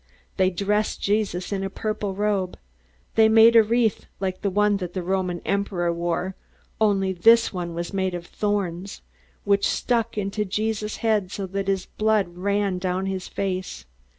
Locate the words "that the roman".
4.77-5.41